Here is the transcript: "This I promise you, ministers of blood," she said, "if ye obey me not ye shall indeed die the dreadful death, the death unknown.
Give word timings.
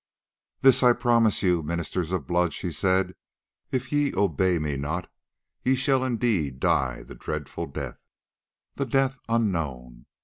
"This 0.61 0.81
I 0.81 0.93
promise 0.93 1.43
you, 1.43 1.61
ministers 1.61 2.11
of 2.11 2.25
blood," 2.25 2.53
she 2.53 2.71
said, 2.71 3.13
"if 3.71 3.91
ye 3.91 4.15
obey 4.15 4.57
me 4.57 4.75
not 4.75 5.07
ye 5.63 5.75
shall 5.75 6.03
indeed 6.03 6.59
die 6.59 7.03
the 7.03 7.13
dreadful 7.13 7.67
death, 7.67 7.99
the 8.73 8.85
death 8.87 9.19
unknown. 9.29 10.07